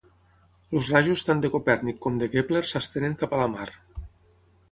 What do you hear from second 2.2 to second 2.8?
de Kepler